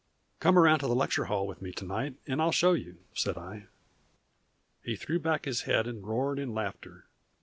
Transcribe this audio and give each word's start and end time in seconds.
"]"Come 0.39 0.57
around 0.57 0.79
to 0.79 0.87
the 0.87 0.95
lecture 0.95 1.25
hall 1.25 1.45
with 1.45 1.61
me 1.61 1.71
to 1.73 1.85
night 1.85 2.15
and 2.25 2.41
I'll 2.41 2.51
show 2.51 2.73
you," 2.73 2.97
said 3.13 3.37
I. 3.37 3.67
He 4.81 4.95
threw 4.95 5.17
his 5.43 5.61
head 5.61 5.83
back 5.85 5.85
and 5.93 6.03
roared 6.03 6.39
with 6.39 6.49
laughter. 6.49 7.05